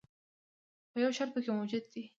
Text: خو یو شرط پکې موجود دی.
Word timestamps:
خو 0.91 0.97
یو 1.03 1.11
شرط 1.17 1.29
پکې 1.33 1.51
موجود 1.59 1.83
دی. 1.93 2.01